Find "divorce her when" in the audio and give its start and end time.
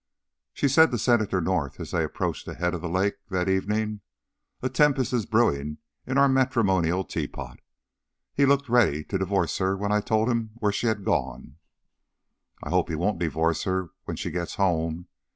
9.19-9.91, 13.19-14.15